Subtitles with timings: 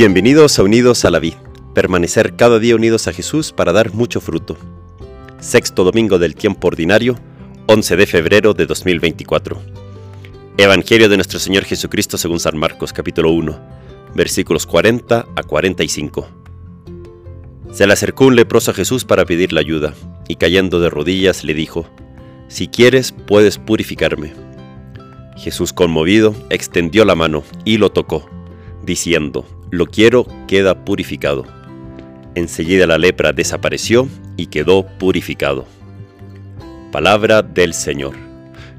[0.00, 1.34] Bienvenidos a Unidos a la Vid,
[1.74, 4.56] permanecer cada día unidos a Jesús para dar mucho fruto.
[5.40, 7.16] Sexto domingo del tiempo ordinario,
[7.66, 9.60] 11 de febrero de 2024.
[10.56, 13.60] Evangelio de nuestro Señor Jesucristo según San Marcos capítulo 1,
[14.14, 16.26] versículos 40 a 45.
[17.70, 19.92] Se le acercó un leproso a Jesús para pedirle ayuda,
[20.28, 21.86] y cayendo de rodillas le dijo,
[22.48, 24.32] Si quieres, puedes purificarme.
[25.36, 28.30] Jesús conmovido extendió la mano y lo tocó,
[28.82, 31.46] diciendo, Lo quiero, queda purificado.
[32.34, 35.64] Enseguida la lepra desapareció y quedó purificado.
[36.90, 38.16] Palabra del Señor.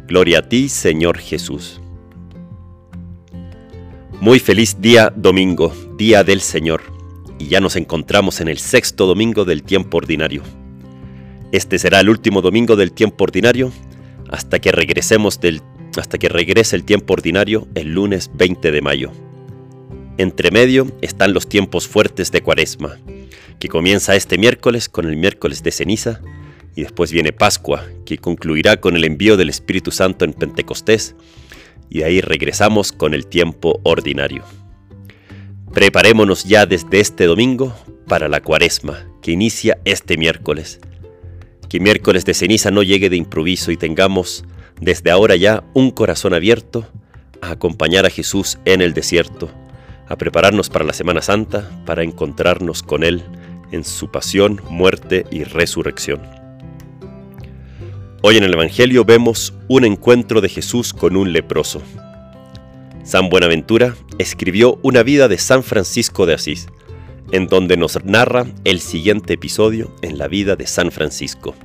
[0.06, 1.80] Gloria a ti, Señor Jesús.
[4.20, 6.82] Muy feliz día domingo, día del Señor,
[7.40, 10.44] y ya nos encontramos en el sexto domingo del tiempo ordinario.
[11.54, 13.72] Este será el último domingo del tiempo ordinario
[14.30, 15.40] hasta que regresemos
[15.98, 19.12] hasta que regrese el tiempo ordinario el lunes 20 de mayo.
[20.22, 23.00] Entre medio están los tiempos fuertes de Cuaresma,
[23.58, 26.22] que comienza este miércoles con el miércoles de ceniza,
[26.76, 31.16] y después viene Pascua, que concluirá con el envío del Espíritu Santo en Pentecostés,
[31.90, 34.44] y de ahí regresamos con el tiempo ordinario.
[35.74, 37.76] Preparémonos ya desde este domingo
[38.08, 40.82] para la Cuaresma, que inicia este miércoles.
[41.68, 44.46] Que miércoles de ceniza no llegue de improviso y tengamos
[44.80, 46.88] desde ahora ya un corazón abierto
[47.42, 49.52] a acompañar a Jesús en el desierto,
[50.12, 53.24] a prepararnos para la Semana Santa, para encontrarnos con Él
[53.72, 56.22] en su pasión, muerte y resurrección.
[58.22, 61.82] Hoy en el Evangelio vemos un encuentro de Jesús con un leproso.
[63.04, 66.68] San Buenaventura escribió una vida de San Francisco de Asís,
[67.32, 71.56] en donde nos narra el siguiente episodio en la vida de San Francisco.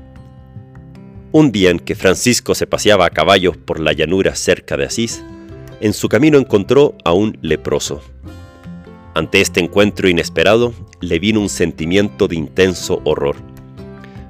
[1.32, 5.24] Un día en que Francisco se paseaba a caballo por la llanura cerca de Asís,
[5.80, 8.00] en su camino encontró a un leproso.
[9.16, 13.36] Ante este encuentro inesperado, le vino un sentimiento de intenso horror.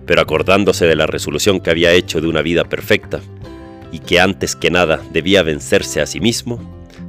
[0.07, 3.21] Pero acordándose de la resolución que había hecho de una vida perfecta,
[3.91, 6.61] y que antes que nada debía vencerse a sí mismo,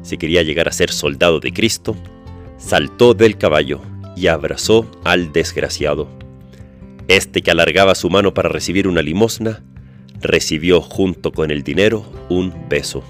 [0.01, 1.95] si quería llegar a ser soldado de Cristo,
[2.57, 3.79] saltó del caballo
[4.15, 6.07] y abrazó al desgraciado.
[7.07, 9.61] Este que alargaba su mano para recibir una limosna,
[10.19, 13.03] recibió junto con el dinero un beso.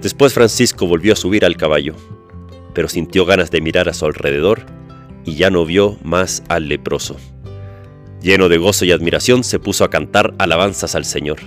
[0.00, 1.94] Después Francisco volvió a subir al caballo,
[2.74, 4.66] pero sintió ganas de mirar a su alrededor
[5.24, 7.16] y ya no vio más al leproso.
[8.20, 11.38] Lleno de gozo y admiración se puso a cantar alabanzas al Señor.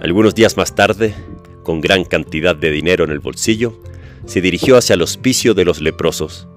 [0.00, 1.14] Algunos días más tarde,
[1.62, 3.80] con gran cantidad de dinero en el bolsillo,
[4.26, 6.48] se dirigió hacia el hospicio de los leprosos,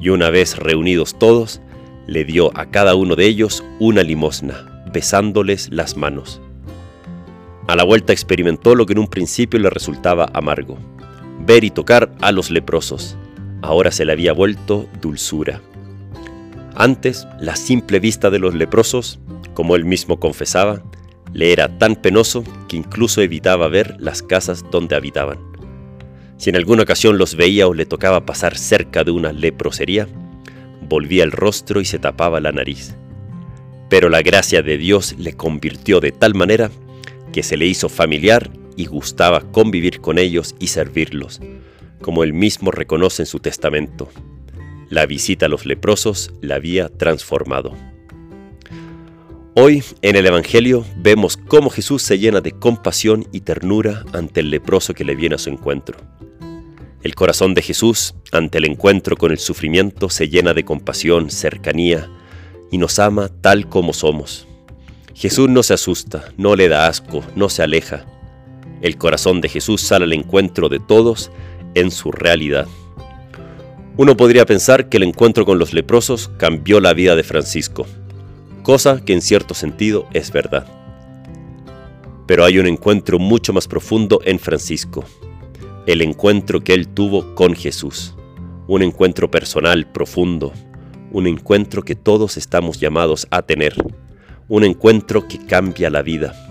[0.00, 1.60] y una vez reunidos todos,
[2.06, 6.40] le dio a cada uno de ellos una limosna, besándoles las manos.
[7.66, 10.78] A la vuelta experimentó lo que en un principio le resultaba amargo,
[11.48, 13.16] ver y tocar a los leprosos.
[13.62, 15.62] Ahora se le había vuelto dulzura.
[16.76, 19.18] Antes, la simple vista de los leprosos,
[19.54, 20.82] como él mismo confesaba,
[21.32, 25.38] le era tan penoso que incluso evitaba ver las casas donde habitaban.
[26.36, 30.06] Si en alguna ocasión los veía o le tocaba pasar cerca de una leprosería,
[30.82, 32.94] volvía el rostro y se tapaba la nariz.
[33.88, 36.70] Pero la gracia de Dios le convirtió de tal manera
[37.32, 41.40] que se le hizo familiar y gustaba convivir con ellos y servirlos,
[42.00, 44.08] como él mismo reconoce en su testamento.
[44.88, 47.74] La visita a los leprosos la había transformado.
[49.54, 54.50] Hoy en el Evangelio vemos cómo Jesús se llena de compasión y ternura ante el
[54.50, 55.98] leproso que le viene a su encuentro.
[57.02, 62.08] El corazón de Jesús ante el encuentro con el sufrimiento se llena de compasión, cercanía,
[62.70, 64.46] y nos ama tal como somos.
[65.14, 68.06] Jesús no se asusta, no le da asco, no se aleja.
[68.80, 71.30] El corazón de Jesús sale al encuentro de todos
[71.74, 72.66] en su realidad.
[73.96, 77.86] Uno podría pensar que el encuentro con los leprosos cambió la vida de Francisco,
[78.62, 80.66] cosa que en cierto sentido es verdad.
[82.26, 85.04] Pero hay un encuentro mucho más profundo en Francisco,
[85.86, 88.14] el encuentro que él tuvo con Jesús,
[88.68, 90.52] un encuentro personal profundo,
[91.10, 93.74] un encuentro que todos estamos llamados a tener,
[94.46, 96.47] un encuentro que cambia la vida.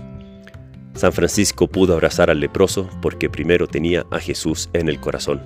[0.98, 5.44] San Francisco pudo abrazar al leproso porque primero tenía a Jesús en el corazón.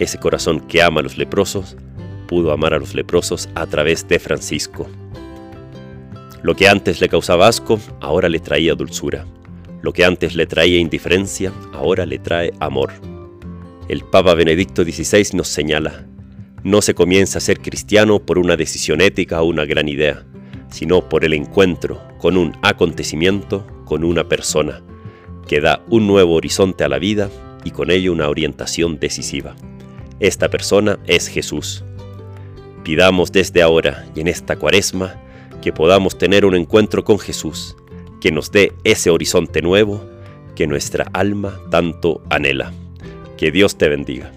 [0.00, 1.76] Ese corazón que ama a los leprosos
[2.26, 4.88] pudo amar a los leprosos a través de Francisco.
[6.42, 9.26] Lo que antes le causaba asco, ahora le traía dulzura.
[9.80, 12.90] Lo que antes le traía indiferencia, ahora le trae amor.
[13.88, 16.04] El Papa Benedicto XVI nos señala,
[16.64, 20.26] no se comienza a ser cristiano por una decisión ética o una gran idea,
[20.68, 24.82] sino por el encuentro con un acontecimiento, con una persona,
[25.48, 27.28] que da un nuevo horizonte a la vida
[27.64, 29.56] y con ello una orientación decisiva.
[30.20, 31.82] Esta persona es Jesús.
[32.84, 35.20] Pidamos desde ahora y en esta cuaresma
[35.60, 37.76] que podamos tener un encuentro con Jesús,
[38.20, 40.00] que nos dé ese horizonte nuevo
[40.54, 42.72] que nuestra alma tanto anhela.
[43.36, 44.30] Que Dios te bendiga.